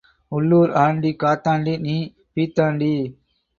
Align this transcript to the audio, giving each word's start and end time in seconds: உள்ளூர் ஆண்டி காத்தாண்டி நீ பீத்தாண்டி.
உள்ளூர் 0.31 0.71
ஆண்டி 0.83 1.11
காத்தாண்டி 1.23 1.75
நீ 1.79 1.95
பீத்தாண்டி. 2.35 2.93